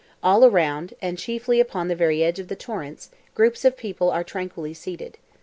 [0.23, 4.23] All around, and chiefly upon the very edge of the torrents, groups of people are
[4.23, 5.19] tranquilly seated.